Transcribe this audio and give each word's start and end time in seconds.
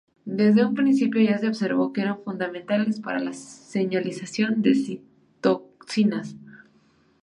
Desde 0.25 0.65
un 0.65 0.73
principio 0.73 1.21
ya 1.21 1.37
se 1.37 1.47
observó 1.47 1.93
que 1.93 2.01
eran 2.01 2.23
fundamentales 2.23 2.99
para 2.99 3.19
la 3.19 3.33
señalización 3.33 4.63
de 4.63 4.73
citocinas. 4.73 6.35